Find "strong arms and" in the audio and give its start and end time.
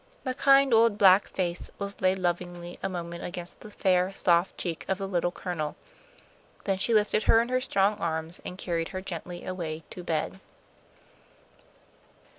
7.61-8.57